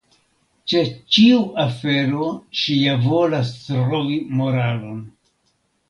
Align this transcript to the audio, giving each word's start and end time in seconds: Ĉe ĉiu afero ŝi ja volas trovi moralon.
Ĉe 0.71 0.79
ĉiu 1.17 1.37
afero 1.65 2.31
ŝi 2.63 2.81
ja 2.89 2.99
volas 3.07 3.55
trovi 3.69 4.21
moralon. 4.41 5.11